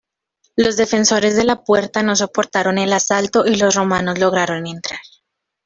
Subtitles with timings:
[0.55, 4.99] Los defensores de la puerta no soportaron el asalto y los romanos lograron entrar.